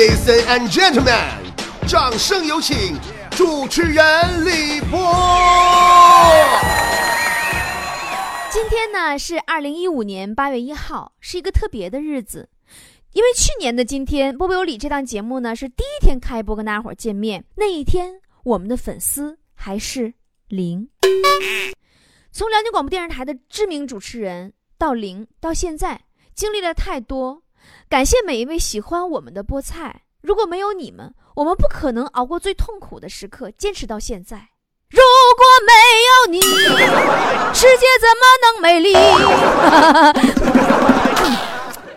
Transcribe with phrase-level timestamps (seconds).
[0.00, 1.28] Ladies and gentlemen，
[1.86, 2.96] 掌声有请
[3.32, 4.98] 主持人李波。
[8.50, 12.48] 今天呢是二零一五年八月一号，是一个特别的日子，
[13.12, 20.14] 因为去年的今天，波波有理这档节目呢是第一天开播跟大家伙见面，那一天我们的粉丝还是
[20.48, 20.88] 零。
[22.32, 26.00] 从辽宁广播电视台的知名主持人到零，到现在
[26.34, 27.42] 经历了太多，
[27.88, 30.02] 感谢每一位喜欢我们的菠菜。
[30.22, 34.50] 如果没有你们，我们不可能熬过最痛苦的时刻，坚持到现在。
[34.90, 35.00] 如
[35.36, 35.72] 果没
[36.08, 36.40] 有你，
[37.54, 38.92] 世界怎么能美丽？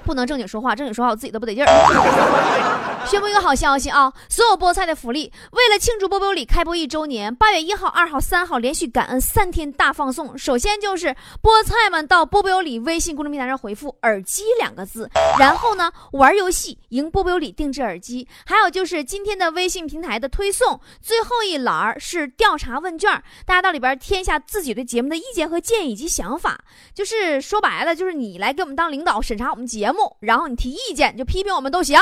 [0.06, 2.93] 不能正经说话，正经说话我自己都不得劲儿。
[3.06, 4.12] 宣布一个好消息啊！
[4.28, 10.36] 所有菠菜的福利，为了庆祝波波里开播一周年，八月一号、二号、三号连续感恩三天大放送。
[10.38, 11.08] 首先就是
[11.42, 18.28] 菠菜们到波波有理微信公众平台上回复“耳机”两个字， 然后呢玩游戏赢波波有理定制耳机。
[18.46, 23.12] 还有就是今天的微信平台的推送，最后一栏是调查问卷，
[23.46, 26.60] 大家到里边填下自己对节目的意见和建议以及想法。
[26.96, 32.00] 就是说白了，就是你来给我们当领导审查我们节目，然后你提意见就批评我们都行。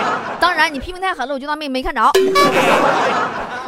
[0.40, 2.00] 当然，你批评太狠了，我就当没没看着。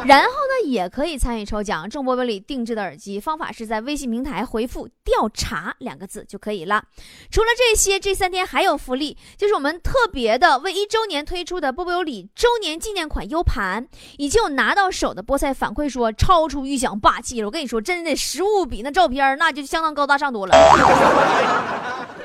[0.05, 3.19] 然后呢，也可以参与抽奖，中波波里定制的耳机。
[3.19, 6.81] 方法是在微信平台回复“调查”两个字就可以了。
[7.29, 17.47] 除了这些，这三天还有福利，就是我们特别的为一周年推出的波波有理周年纪念款 U 盘，已经有拿到手的菠菜反馈说超出预想，霸气了。
[17.47, 20.55] 我跟你说，真的实物比那照片那就相当高大上多了。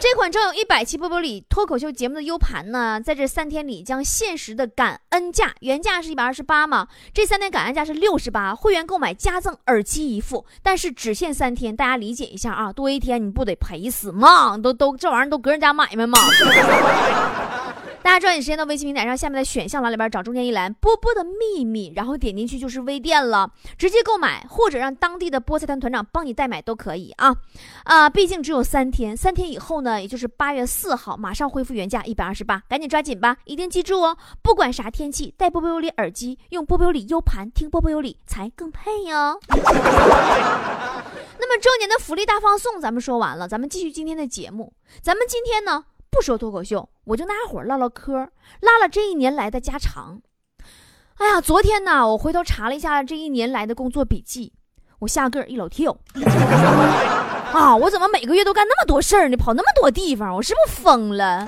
[0.00, 14.56] 这款装有一百期波波里脱口秀节目的 U 盘呢，在这三天里将限时的感恩价，原价是一百二十八嘛，这三天感恩价是六十八，会员购买加赠耳机一副，但是只限三天，大家理解一下啊，多一天你不得赔死吗？
[14.56, 16.18] 都都这玩意儿都搁人家买卖嘛？
[18.05, 27.34] 大家抓紧时间到微信平台上下面的选项栏里边找中间一栏“波波的秘密”，然后点进去就是微店了，直接购买或者让当地的菠菜团团长帮你代买都可以啊。
[27.84, 33.39] 啊，毕竟只有三天，三天以后呢，也就是八月四号，马上恢复原价一百二十八，赶紧抓紧吧！
[33.46, 39.40] 一定记住哦，不管啥天气，带波波有理耳机，用波波有理 U 盘听波波有理才更配哟。
[39.48, 44.74] 那么周年的福利大放送咱们说完了，咱们继续今天的节目。
[45.01, 45.86] 咱们今天呢？
[46.14, 48.13] 不说脱口秀，我就大家伙唠唠嗑，
[48.61, 50.20] 拉了这一年来的家常。
[51.17, 54.52] 哎呀，昨天呢，我回头查了一下这一年来的工作笔记，
[55.01, 55.97] 我下个一老跳。
[57.52, 59.36] 啊，我怎么每个月都干那么多事儿呢？
[59.36, 61.45] 跑那么多地方，我是不是疯了？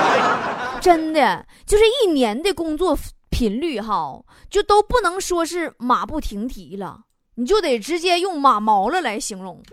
[0.80, 2.98] 真的，就是一年的工作
[3.30, 4.20] 频率哈，
[4.50, 7.00] 就都不能说是马不停蹄了，
[7.36, 9.60] 你就得直接用马毛了来形容。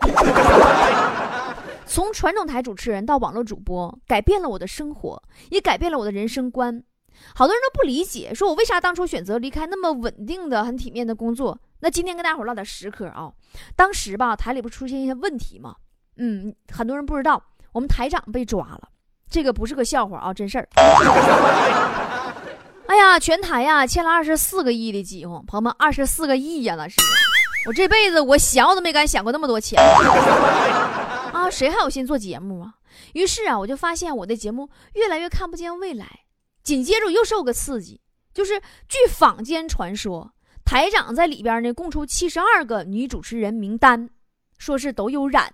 [1.86, 6.82] 从传统台主持人到网络主播，改变了我的生活，也改变了我的人生观。
[7.34, 11.56] 好多人都不理解，说我为啥当初选择离开那么稳定的、很体面的工作。
[11.80, 13.30] 那今天跟大伙唠点实嗑啊。
[13.76, 15.76] 当时吧，台里不出现一些问题吗？
[16.16, 17.42] 嗯，很多人不知道，
[17.72, 18.88] 我们台长被抓了，
[19.30, 20.68] 这个不是个笑话啊，真事儿。
[22.86, 26.96] 哎呀，全台呀欠了二十四个亿的饥荒，朋友们，二十四个亿呀，那是。
[27.66, 29.78] 我这辈子我想我都没敢想过那么多钱。
[31.50, 32.74] 谁还有心做节目啊？
[33.12, 36.20] 于是啊，我就发现我的节目越来越看不见未来。
[36.62, 38.00] 紧接着又受个刺激，
[38.32, 40.32] 就是据坊间传说，
[40.64, 44.08] 台长在里边呢供出七十二个女主持人名单，
[44.56, 45.52] 说是都有染，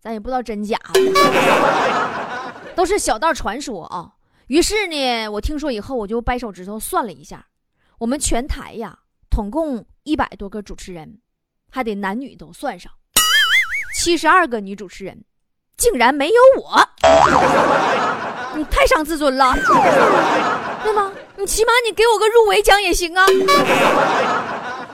[0.00, 0.78] 咱也不知道真假，
[2.76, 4.14] 都是小道传说啊。
[4.46, 7.48] 于是呢，我听说以后，我就掰手指头算了一下，
[7.98, 8.96] 我们全台呀，
[9.28, 11.20] 统共一百多个主持人，
[11.70, 12.92] 还得男女都算上。
[13.94, 15.16] 七十二个女主持人，
[15.76, 16.88] 竟然没有我，
[18.56, 19.54] 你太伤自尊了，
[20.82, 21.12] 对吗？
[21.36, 23.24] 你起码你给我个入围奖也行啊！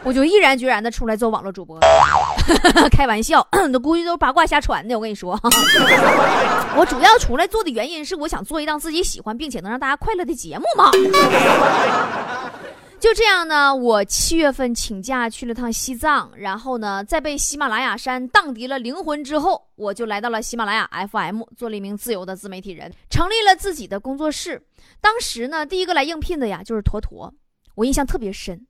[0.03, 1.79] 我就毅然决然的出来做网络主播，
[2.93, 4.95] 开玩笑，那估计都是八卦瞎传的。
[4.95, 5.39] 我跟你说，
[6.77, 10.91] 我主要出来做的原因是，我想做一档自己喜欢并且能让大家快乐的节目嘛。
[13.01, 24.63] 就这样呢，我七月份请假去了趟西藏，然后呢，在被喜马拉雅山荡涤了灵魂之后，我就来到了喜马拉雅 FM，做了一名自由的自媒体人，成立了自己的工作室。
[25.01, 27.33] 当时呢，第一个来应聘的呀，就是坨坨，
[27.75, 28.67] 我印象特别深，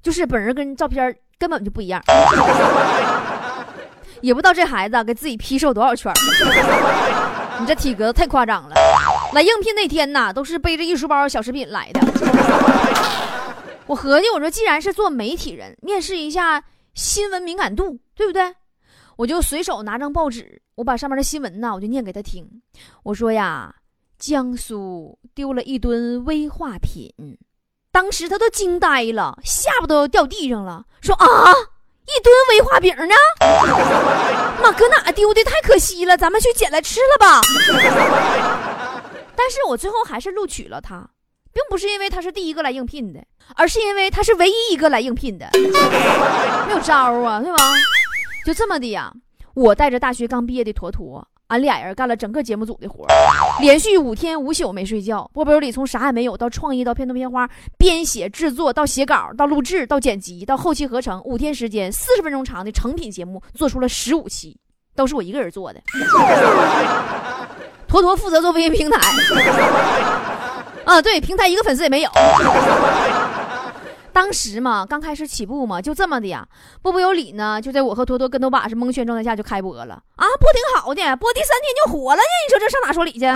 [0.00, 2.00] 就是本人跟照片根本就不一样，
[4.22, 6.12] 也不知道这孩子给自己 P 瘦多少圈
[7.58, 8.76] 你这体格子太夸张了。
[9.32, 12.00] 来应聘那天呐，都是背着一书包小食品来的。
[13.86, 16.64] 我合计，我说既然是做媒体人，面试一下
[16.94, 18.54] 新闻敏感度，对不对？
[19.16, 22.44] 我就随手拿张报纸，我把上面的新闻呢，我就念给他听。
[23.02, 23.74] 我说呀，
[24.18, 27.12] 江苏丢了一吨危化品，
[27.92, 33.14] 当时他都惊呆了，下巴都掉地上了，说啊，一吨危化饼呢？
[34.62, 35.44] 妈，搁哪丢的？
[35.44, 37.40] 太可惜了，咱们去捡来吃了吧。
[39.36, 41.08] 但是我最后还是录取了他，
[41.54, 43.24] 并不是因为他是第一个来应聘的，
[43.54, 45.48] 而是因为他是唯一一个来应聘的，
[46.66, 47.58] 没有招啊，对吧？
[48.44, 49.12] 就这么的呀，
[49.54, 51.26] 我带着大学刚毕业的坨坨。
[51.48, 53.06] 俺俩人干了整个节目组的活
[53.60, 55.30] 连续五天五宿没睡觉。
[55.32, 64.58] 波波里从啥也没有到创意到片头片花，编写制作到写稿到录制到剪辑到后期合成，五天时间四十分钟长的成品节目做出了十五期，
[64.96, 65.80] 都是我一个人做的。
[67.86, 68.98] 坨坨负责做微信平台，
[70.84, 72.10] 啊，对，平台一个粉丝也没有。
[74.12, 76.46] 当时嘛，刚开始起步嘛，就这么的呀。
[76.82, 82.22] 波波有理呢，就在我和坨坨跟头把式蒙圈状态下就开播了啊，播挺好的，播第三天就火了呢。
[82.46, 83.20] 你说这上哪说理去？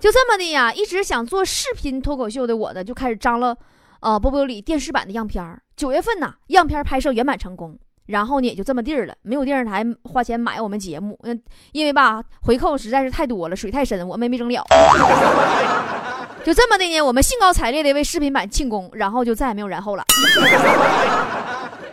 [0.00, 3.54] 就这么的呀，一直想做视频脱口秀的我呢，就开始张了，
[4.00, 5.60] 呃，波波有理电视版的样片儿。
[5.76, 7.78] 九月份呢，样片拍摄圆满成功，
[8.10, 11.40] 然后呢也就这么地儿了，没有电视台花钱买我们节目，嗯，
[11.72, 14.64] 因为吧回扣实在是太多了，水太深，我们没整了。
[16.44, 20.04] 就这么的呢，我们兴高采烈的为视频版庆功，然后就再也没有然后了。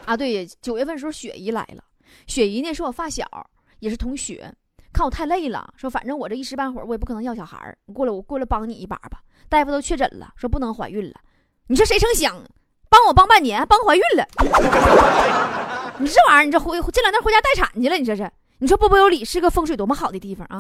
[0.06, 1.84] 啊，对，九月份时候雪姨来了，
[2.25, 3.25] 雪姨呢是我发小，
[3.80, 4.52] 也是同学，
[4.92, 9.19] 看我太累了，说反正我这一时半会儿我也不可能要小孩儿，你过来我过来帮你一把吧。
[9.50, 11.16] 大夫都确诊了，说不能怀孕了。
[11.68, 12.42] 你说谁成想，
[12.90, 14.25] 帮我帮半年，帮怀孕了。
[15.99, 18.31] 你这玩意儿，你这回这两天回家待产去了，你这是？
[18.59, 20.57] 你说波波有理是个风水多么好的地方啊！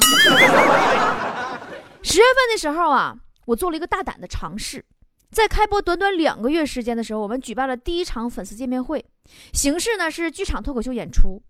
[2.03, 3.15] 十月份的时候啊。
[3.47, 4.83] 我做了一个大胆的尝试，
[5.31, 9.05] 在开播短短两个月时间的时候，我们举办了第一场粉丝见面会，
[9.53, 11.41] 形式呢是剧场脱口秀演出，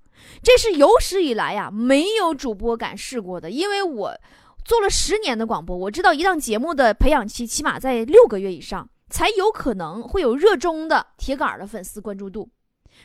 [0.44, 3.50] 这是有史以来呀没有主播敢试过的。
[3.50, 4.16] 因为我
[4.64, 12.48] 做了十年的广播，我知道一档节目的培养期起码在六个月以上，才有可能会有热衷的铁杆的粉丝关注度。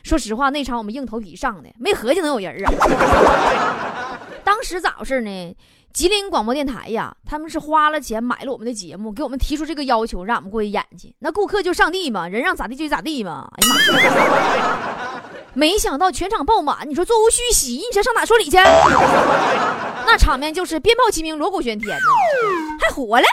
[0.01, 4.19] 说实话，那场我们硬头皮上的，没合计能有人啊。
[4.43, 5.55] 当时咋回事呢？
[5.93, 11.15] 吉林广播电台呀，他们是花了钱买了我们的节目，给我们提出这个要求，让我们过去演去。
[11.19, 13.47] 那顾客就上帝嘛，人让咋地就咋地嘛。
[13.57, 13.73] 哎呀
[14.15, 15.21] 妈！
[15.53, 18.57] 没想到全场爆满，你说座无虚席，你这上哪说理去？
[20.05, 22.05] 那场面就是鞭炮齐鸣，锣鼓喧天呢，
[22.81, 23.25] 还活了。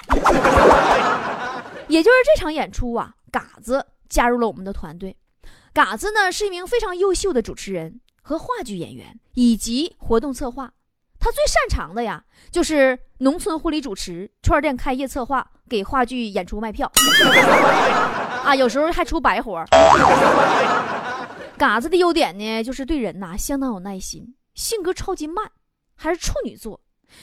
[1.89, 5.17] 也就是这场演出啊，嘎子加入了我们的团队。
[5.73, 10.73] 嘎子呢是一名非常优秀的主持人和话剧演员，以及活动策划。
[11.19, 16.91] 他最擅长的呀，就是农村婚礼主持、串店开业策划、给话剧演出卖票，
[18.43, 19.65] 啊，有时候还出白活。
[21.57, 25.51] 嘎子的优点呢，就是对人呐相当有耐心，性格超级慢，
[25.95, 26.81] 还是处女座，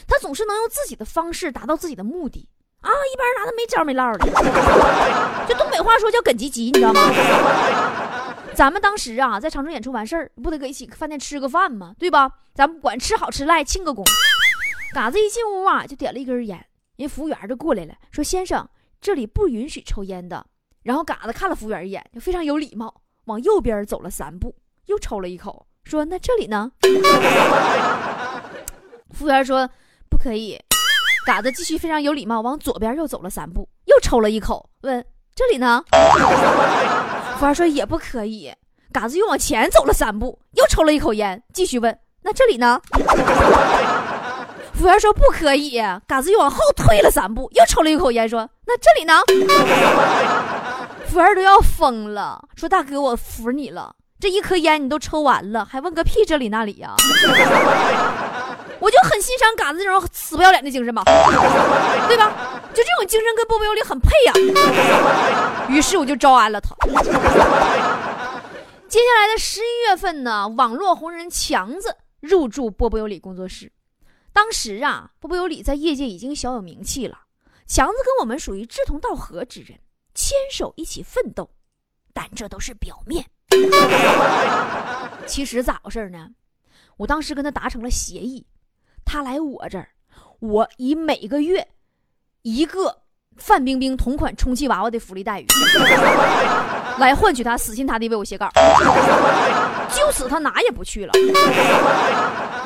[0.08, 2.48] 他总是能用自己的方式达到自己的目的
[2.82, 5.48] 啊，一般人拿他没招没落的。
[5.50, 7.02] 就东北话说叫耿吉吉，你知道吗？
[8.58, 11.94] 咱们当时啊，在长春演出完事儿，不得搁一起饭店吃个饭吗？
[12.00, 12.28] 对吧？
[12.56, 14.04] 咱不管吃好吃赖，庆个功。
[14.96, 16.66] 嘎子一进屋啊，就点了一根烟，
[16.96, 18.68] 人服务员就过来了，说：“先生，
[19.00, 20.44] 这里不允许抽烟的。”
[20.82, 24.56] 然后嘎子看了服务员一眼，就非常有礼貌，往右边走了三步，
[24.88, 26.72] 又抽了一口，说：“那这里呢？”
[29.14, 29.70] 服务员说
[30.10, 30.60] ：“不可以。”
[31.28, 35.06] 嘎子继续非常有礼貌，往左边又走了三步，又抽了一口，问
[35.36, 35.84] ：“这里呢？”
[37.38, 38.52] 服务员说也不可以，
[38.92, 42.82] 嘎子又往前走了三步，又抽了一口烟，继续问：“那这里呢？”
[44.74, 49.22] 服务员说不可以，嘎子又往后退了三步，又抽了一口烟，说：“那这里呢？”
[51.08, 56.96] 服务员都要疯了，说：“大哥，我服你了，这一颗烟你都抽完了，还问个屁这里那里呀？”
[58.80, 61.04] 我就很欣赏嘎子这种死不要脸的精神吧，
[62.08, 62.32] 对吧？
[62.78, 64.34] 就这种精神跟波波有理很配呀。
[65.68, 66.76] 于是我就招安了他。
[68.88, 73.72] 接下来的十一月份呢，网络红人强子入驻波波有理工作室。
[74.32, 77.22] 当时啊，波波有理在业界已经小有名气了。
[77.66, 79.80] 强子跟我们属于志同道合之人，
[80.14, 81.50] 牵手一起奋斗。
[82.14, 83.26] 但这都是表面。
[85.26, 86.30] 其实咋回事呢？
[86.98, 88.46] 我当时跟他达成了协议。
[89.04, 89.90] 他来我这儿，
[90.40, 91.68] 我以每个月
[92.48, 92.96] 一个
[93.36, 95.46] 范冰冰同款充气娃娃的福利待遇，
[96.98, 98.50] 来换取他死心塌地为我写稿。
[99.92, 101.12] 就此他哪也不去了。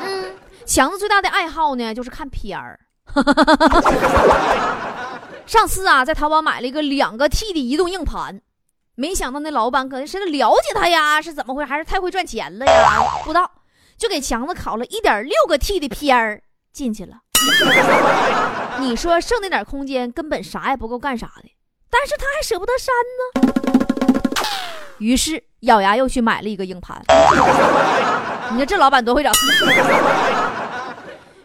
[0.04, 2.78] 嗯，强子最大的爱好呢，就是看片儿。
[5.46, 8.40] 上次啊，在淘宝买了一个两个 T 的移动硬盘，
[8.94, 11.68] 没想到那老板可能是了解他呀，是怎么回事？
[11.68, 13.02] 还是太会赚钱了呀？
[13.24, 13.50] 不知道。
[13.98, 16.40] 就给强子拷了一点六个 T 的片儿
[16.72, 17.16] 进去了。
[18.80, 21.50] 你说剩那点空间根本啥也不够干啥的，
[21.88, 23.52] 但是他还舍不得删呢。
[24.98, 27.02] 于是咬牙又去买了一个硬盘。
[28.50, 29.32] 你说这老板多会整！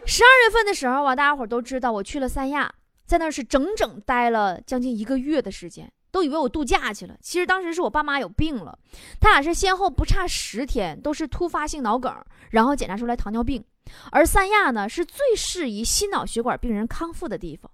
[0.06, 2.72] 十二月份的时候啊，大家伙都知道我去了三亚，
[3.06, 7.14] 在那是整整待了将近一个月的时间，都以为我度假去了。
[7.20, 8.78] 其实当时是我爸妈有病了，
[9.20, 12.14] 他俩是先后不差十天，都是突发性脑梗，
[12.50, 13.64] 然后检查出来糖尿病。
[14.10, 17.70] 而三亚呢，是最适宜心脑血管病人康复的地方。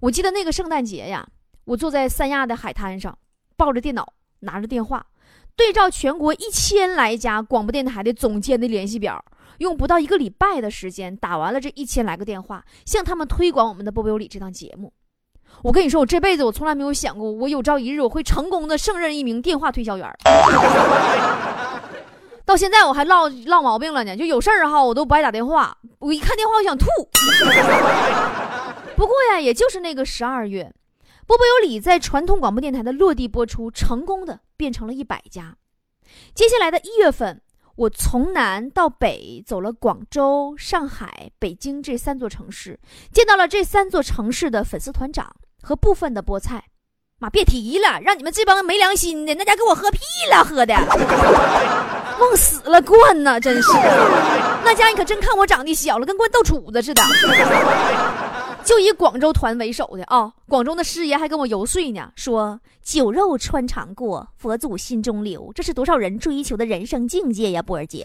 [0.00, 1.26] 我记得那个圣诞节呀，
[1.64, 3.16] 我坐在三亚的海滩上，
[3.56, 5.06] 抱着电脑，拿着电话，
[5.54, 9.24] 对照全国一千来家广播电台的总监的联系表，
[9.58, 14.92] 用不到一个礼拜的时间打完了这一千来个电话，向他们推广我们的波波有理这档节目。
[15.62, 20.10] 我跟你说，我这辈子我从来没有想过，我有朝一日我会成功的胜任一名电话推销员。
[22.44, 25.76] 到现在我还落落毛病了呢，就有事儿哈，我都不爱打电话。
[25.98, 26.86] 我一看电话，我想吐。
[28.96, 30.72] 不过呀，也就是那个十二月，
[31.26, 35.56] 波波有理在传统广播电台的落地播出，成功的变成了一百家。
[36.34, 37.40] 接下来的一月份，
[37.76, 42.78] 我从南到北走了广州、上海、北京这三座城市，
[43.12, 46.64] 见到了这三座城市的粉丝团长和部分的菠菜。
[47.22, 50.74] 妈，别提了，让你们这帮没良心的那家给我喝屁了，喝的。
[52.18, 53.72] 往死了灌呢，真是！
[54.64, 57.00] 那家你可真看我长得小了，跟灌豆杵子似的。
[58.64, 68.02] 就以广州团为首的啊，广州的师爷还跟我游说呢，说酒肉穿肠过，佛祖心中留，这是多少人追求的人生境界呀，波儿姐。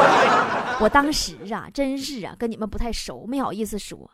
[0.80, 4.10] 我当时啊，真是啊，跟你们不太熟，没好意思说。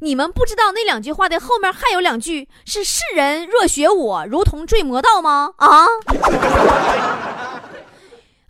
[0.00, 5.52] 你们不知道那两句话的后面还有两句是“世人若学我，如同坠魔道”吗？
[5.56, 5.86] 啊！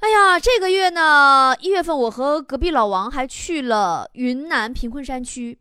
[0.01, 5.59] 哎呀，这个月呢，一月份我和隔壁老王还去了云南贫困山区，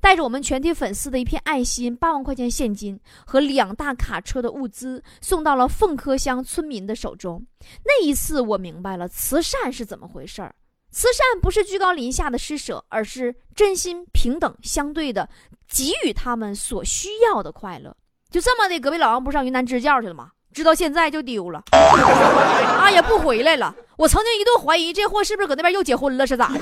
[0.00, 7.44] 带着我们全体粉丝的一片爱心，八万块钱现金和两大卡车的物资送到了凤科乡村民的手中。
[7.84, 10.54] 那一次，我明白了慈善是怎么回事儿。
[10.90, 15.28] 慈善不是居高临下的施舍，而是真心平等相对的
[15.68, 17.94] 给予他们所需要的快乐。
[18.30, 20.30] 就这么的，隔壁老王不上云南支教去了吗？
[20.52, 23.74] 直到现在就丢了，啊也不回来了。
[23.96, 26.58] 我曾经一度怀疑这货是不是搁那边又结婚了，是咋的？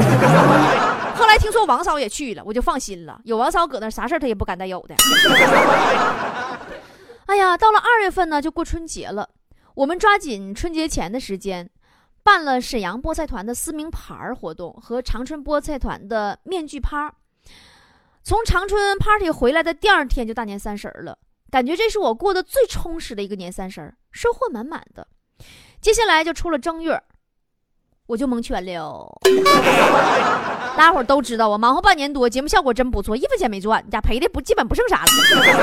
[1.14, 3.20] 后来听说王嫂也去了，我就放心了。
[3.24, 4.94] 有王嫂搁那，啥事他也不敢再有的。
[7.26, 9.28] 哎呀，到了二月份呢，就过春节了。
[9.74, 11.68] 我们抓紧春节前的时间，
[12.26, 17.14] 办了沈阳菠菜团的撕名牌活动和长春菠菜团的面具趴。
[18.24, 21.16] 从长春 party 回来的第二天就大年三十了。
[21.52, 25.06] 感觉这是我过得最充实的一个年三十，收获满满的。
[25.80, 27.00] 接下来就出了正月，
[28.06, 29.16] 我就蒙圈了。
[30.76, 35.08] 大家伙都知道，我忙活半年多，节目效果真不错，一分钱没赚，家赔的不基本不剩啥了。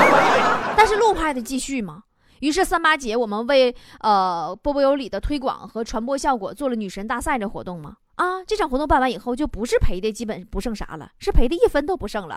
[0.74, 2.04] 但是路拍得继续嘛。
[2.44, 7.94] 于是三八节，我们为呃波波有理的推广和传播效果做了女神大赛这活动嘛。
[8.16, 12.36] 啊，这场活动办完以后，就不是赔的基本不剩啥了，是赔的一分都不剩了。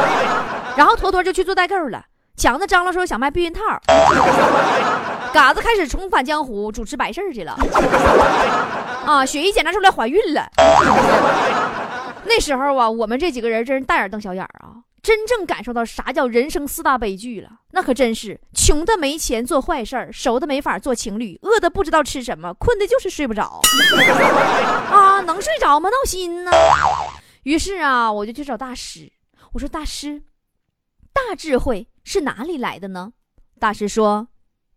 [0.76, 2.04] 然后坨坨就去做代购了。
[2.36, 3.60] 强子张罗说想卖避孕套，
[5.32, 7.56] 嘎子开始重返江湖主持白事去了。
[9.06, 10.46] 啊，雪姨检查出来怀孕了。
[12.26, 17.50] 那时候啊，我们这几个人真是大眼瞪小眼啊，真正感受到啥叫人生四大悲剧了。
[17.72, 23.60] 那可真是穷的没钱做坏事儿，熟的没法做情侣，饿的不知道吃什么，困的就是睡不着。
[24.90, 25.90] 啊，能睡着吗？
[25.90, 26.52] 闹心呢。
[27.42, 29.12] 于是啊，我就去找大师，
[29.52, 30.22] 我说大师，
[31.12, 31.88] 大智慧。
[32.04, 33.12] 是哪里来的呢？
[33.60, 34.26] 大师说：“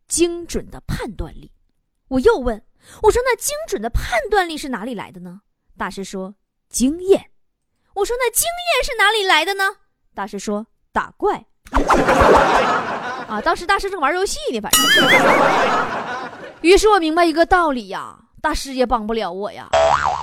[0.07, 1.51] 精准的判断力。”
[2.09, 2.63] 我又问
[3.01, 5.41] ：“我说那精准的判断力是哪里来的呢？”
[5.75, 6.35] 大师说
[6.69, 7.31] ：“经验。”
[7.95, 9.77] 我说：“那经验是哪里来的呢？”
[10.15, 11.45] 大师说：“打怪。”
[13.27, 14.81] 啊，当时大师正玩游戏呢，反正。
[16.61, 19.67] 于是我明白一个道理呀，大师也帮不了我呀，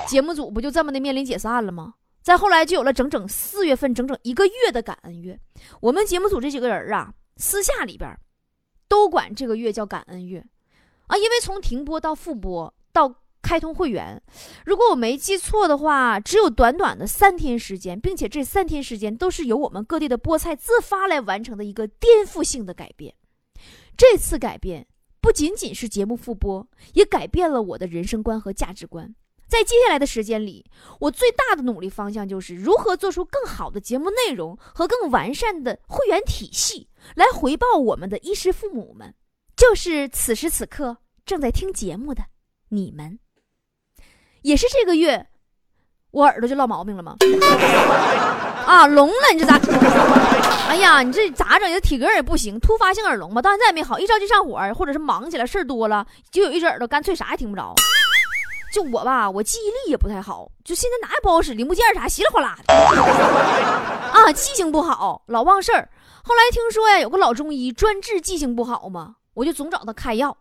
[0.08, 1.94] 节目组不就这么的面临解散了吗？
[2.22, 5.38] 再后来就有了整整四月份整整一个月的感恩月，
[5.80, 8.08] 我们节目组这几个人啊，私下里边
[8.88, 10.44] 都管这个月叫感恩月，
[11.08, 14.22] 啊，因为从停播到复播到开通会员，
[14.64, 23.14] 如果我没记错的话，只有短短的三天时间，并且这三天时间都是由我们各地的菠菜自发来完成的一个颠覆性的改变。
[23.96, 24.86] 这次改变
[25.20, 29.14] 不仅仅是节目复播，也改变了我的人生观和价值观。
[29.46, 30.64] 在接下来的时间里，
[31.00, 39.14] 我最大的努力方向就是如何做出更好的节目内容和更完善的会员体系，来回报我们的衣食父母们，
[39.54, 40.96] 就是此时此刻
[41.26, 42.24] 正在听节目的
[42.70, 43.18] 你们。
[44.42, 45.26] 也是这个月，
[46.10, 47.16] 我耳朵就落毛病了吗？
[48.66, 49.58] 啊，聋了，你这咋？
[50.68, 51.70] 哎呀，你这咋整？
[51.70, 57.74] 这体格也不行，突发性耳聋吧，到现在也没好，一着急上火，或者是忙起来事儿多了，就有一只耳朵干脆啥也听不着。
[58.72, 65.88] 就我吧，我记忆力也不太好，就现在哪也不好使，零部件啥稀里哗啦的 啊，记性不好，老忘事儿。
[66.24, 70.34] 后来听说呀，有个老中医专治记性不好嘛，我就总找他开药，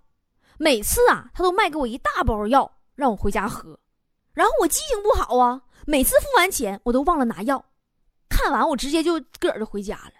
[0.58, 3.78] 每次啊，他都卖给我一大包药，让我回家喝。
[4.34, 7.66] 然后我记性不好啊，每次付完钱我都忘了拿药，
[8.30, 10.12] 看完我直接就个儿就回家了。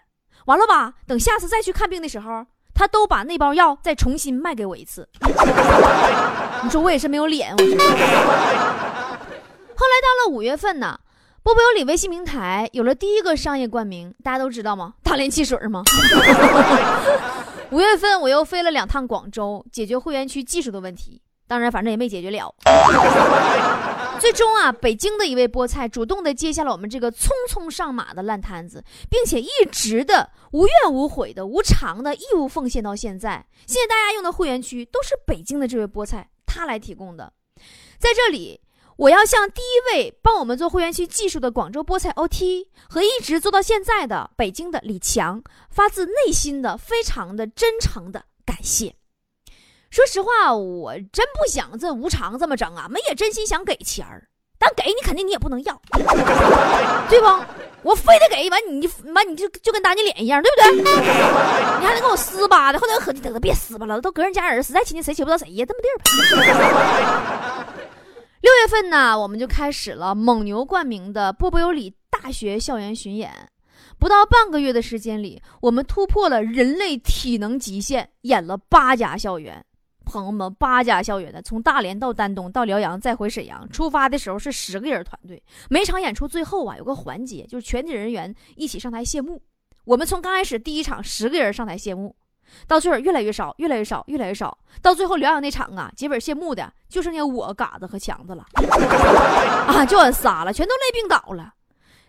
[0.46, 2.46] 完了吧，等下次再去看病的时候。
[2.74, 5.06] 他都把那包药再重新卖给我一次，
[6.64, 7.52] 你说我也是没有脸。
[7.52, 7.76] 我后来
[10.00, 10.98] 到了五月份呢，
[11.42, 14.94] 波波有理微信平台有了第一个商业冠名，大家都知道吗？
[15.02, 15.82] 大连汽水吗？
[17.70, 21.20] 五月份我又飞了两趟广州，解决会员区技术的问题。
[21.46, 22.54] 当然，反正也没解决了。
[24.22, 33.44] 最终啊，北京的一位菠菜主动的接下了我们这个匆匆上马的烂摊子，并且一直的无怨无悔的、无偿的义务奉献到现在。
[33.66, 37.32] 现在大家用的会员区都是北京的这位菠菜他来提供的。
[37.98, 38.60] 在这里，
[38.96, 48.94] 我要向第一位帮我们做会员区技术的广州菠菜 OT 和一直做到现在的北京的李强，发自内心的、非常的真诚的感谢。
[49.92, 52.88] 说实话，我真不想这无偿这么整啊！
[52.88, 54.26] 们也真心想给钱儿，
[54.58, 55.82] 但给你肯定你也不能要，
[57.10, 57.26] 对不？
[57.82, 60.92] 我非得给完你，完你就就跟打你脸一样，对不对？
[61.80, 65.66] 你还得跟我撕巴的，后来合计得了，别撕巴了，都隔人家人，实在亲戚谁欺负到谁呀？
[65.68, 67.66] 这么地儿。
[68.40, 73.30] 六月份呢，我们就开始了蒙牛冠名的波波有理大学校园巡演。
[73.98, 79.62] 不到半个月的时间里，我们突破了人类体能极限，演了八家校园。
[80.04, 83.68] 朋友们，八家校园的，从大连到丹东到辽阳再回沈阳。
[83.70, 89.40] 出发的时候是十个人团队，每场演出最后啊有个环节，就是全体人员一起上台谢幕。
[89.84, 92.14] 我们从刚开始第一场十个人上台谢幕，
[92.66, 98.46] 到最后越来越少，越来越少，越来越少，到最后辽阳那场啊，结尾谢幕的就剩下我、嘎子和强子了，
[99.66, 101.54] 啊，就俺仨了，全都累病倒了。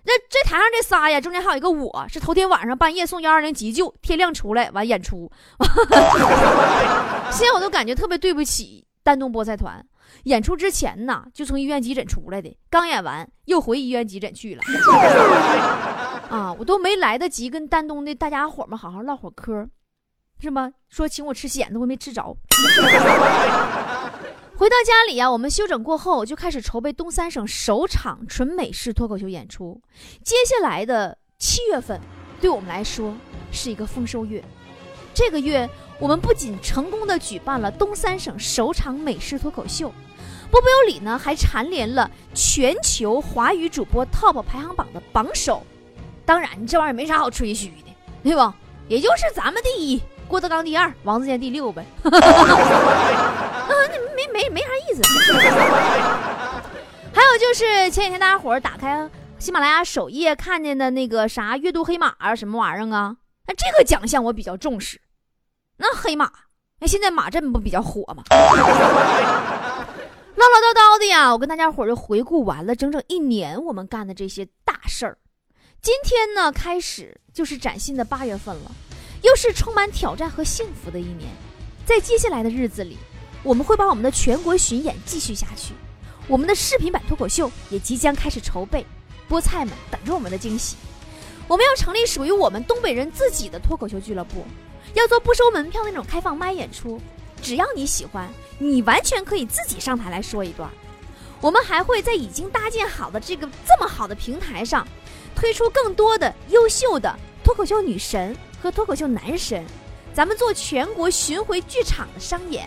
[0.06, 5.32] 那这台上这仨呀，中间还有一个我，是头天晚上半夜送幺二零急救，天亮出来完演出。
[7.32, 9.86] 现在我都感觉特别对不起丹东菠菜团。
[10.26, 14.62] 演出之前呢，就从医院急诊出来的，刚演完又回医院急诊去了。
[16.30, 19.68] 啊，我都没来得及跟丹东的大家伙们好好唠会嗑，
[20.40, 20.74] 是吗？
[20.90, 22.36] 说请我吃喜宴都没吃着。
[24.64, 29.82] 回到家里呀，我们休整过后就开始筹备东三省首场纯美式脱口秀演出。
[30.24, 32.00] 接下来的七月份，
[32.40, 33.14] 对我们来说
[33.52, 34.42] 是一个丰收月。
[35.14, 39.92] 这个月，我们不仅成功的举办了东三省首场美式脱口秀，
[40.50, 45.62] 波波有理呢还蝉联了全球华语主播 TOP 排行榜的榜首。
[46.26, 48.56] 当然，这玩意儿没啥好吹嘘的，对吧？
[48.88, 51.86] 也就是咱们第一，郭德纲第二，王自健第六呗。
[54.16, 55.02] 没没没啥意思。
[57.14, 63.18] 还有就是前几天大家伙打开喜马拉雅首页看见的那个啥月度黑马啊，什么玩意儿啊？
[63.46, 65.00] 那这个奖项我比较重视。
[65.78, 66.32] 那黑马，
[66.80, 68.24] 那现在马震不比较火吗？
[70.36, 75.18] 唠唠叨叨的呀，我跟大家伙就回顾完了整整一年我们干的这些大事儿。
[75.82, 78.72] 今天呢，开始就是崭新的八月份了，
[79.22, 81.30] 又是充满挑战和幸福的一年。
[81.86, 82.98] 在接下来的日子里。
[83.44, 85.74] 我们会把我们的全国巡演继续下去，
[86.28, 88.86] 我们的视频版脱口秀也即将开始筹备，
[89.30, 90.78] 菠菜们等着我们的惊喜。
[91.46, 94.46] 我们要成立属于我们东北人自己的脱口秀俱乐部，
[94.94, 97.02] 要做不收门票那种开放麦演出，
[97.42, 100.70] 只要你喜欢，你完全可以自己上台来说一段。
[101.42, 104.88] 我们还会在已经搭建好的这个这么好的平台上，
[105.36, 109.66] 推出更多的优秀的脱口秀女神和脱口秀男神，
[110.14, 112.66] 咱们做全国巡回剧场的商演。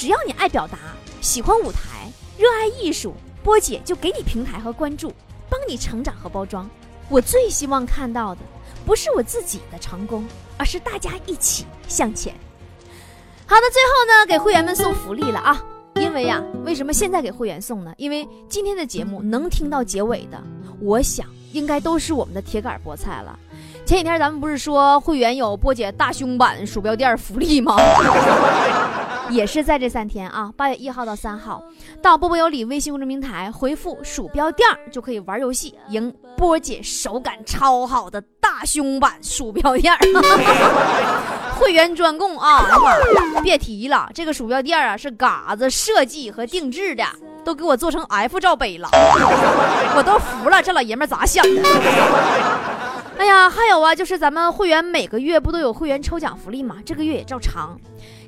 [0.00, 0.78] 只要你爱表达，
[1.20, 3.12] 喜欢舞台，热爱艺术，
[3.44, 5.12] 波姐就给你平台和关注，
[5.50, 6.66] 帮你成长和包装。
[7.10, 8.40] 我最希望看到的，
[8.86, 12.34] 不是我自己的成功，而是大家一起向前。
[13.44, 15.62] 好的，最后呢，给会员们送福利了啊！
[15.96, 17.92] 因为呀，为什么现在给会员送呢？
[17.98, 20.42] 因为今天的节目能听到结尾的，
[20.80, 23.38] 我想应该都是我们的铁杆菠菜了。
[23.84, 27.76] 前几天咱们不是说会员有波姐大胸版鼠标垫福利吗？
[29.34, 31.62] 也是在这三天啊，八月一号到三号，
[32.02, 39.94] 到波波有理微信公众平台回复“鼠标垫”就可以玩游戏，赢波姐手感超好的大胸版鼠标垫
[41.58, 42.66] 会员专供啊！
[43.42, 47.04] 别提了，这个鼠标垫啊是嘎子设计和定制的，
[47.44, 48.88] 都给我做成 F 罩杯了，
[49.96, 51.62] 我都服了，这老爷们咋想的？
[53.20, 56.78] 哎呀，还有啊，就是咱们会员每个月不都有会员抽奖福利吗？
[56.86, 57.78] 这个月也照常，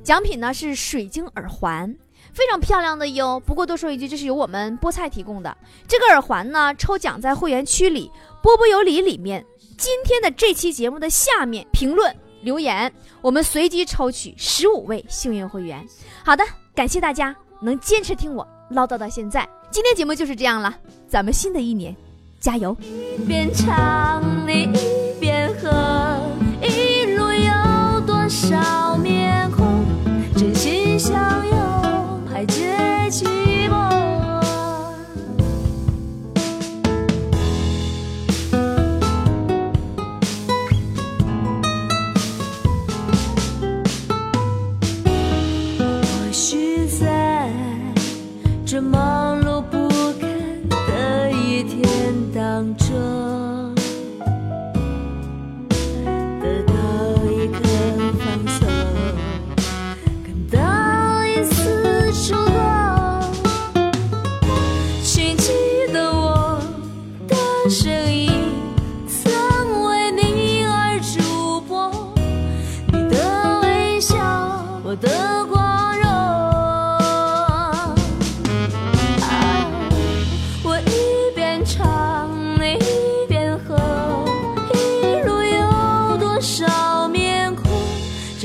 [0.03, 1.91] 奖品呢是水晶耳环，
[2.31, 3.39] 非常漂亮的哟。
[3.39, 5.57] 不过多说一句，这是由我们菠菜提供的。
[5.87, 8.11] 这个耳环呢，抽奖在会员区里
[8.43, 9.43] 波波有理里面，
[9.79, 15.83] 今天的这期节目的下面评论留言，我们随机抽取十五位幸运会员。
[16.23, 16.43] 好的，
[16.75, 19.49] 感谢大家能坚持听我唠叨到现在。
[19.71, 20.77] 今天节目就是这样了，
[21.07, 21.95] 咱们新的一年
[22.43, 22.75] 加油！
[22.81, 26.19] 一边唱你一边喝，
[26.61, 28.82] 一路有多少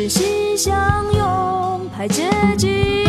[0.08, 0.74] 心相
[1.12, 3.07] 拥，排解寂